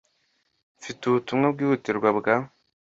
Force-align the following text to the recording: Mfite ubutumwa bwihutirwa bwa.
Mfite 0.79 1.01
ubutumwa 1.05 1.47
bwihutirwa 1.53 2.09
bwa. 2.17 2.35